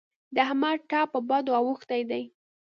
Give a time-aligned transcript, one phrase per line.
[0.33, 2.23] د احمد ټپ په بدو اوښتی دی.